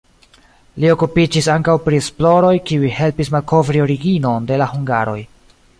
[0.83, 5.21] Li okupiĝis ankaŭ pri esploroj, kiuj helpis malkovri originon de la hungaroj.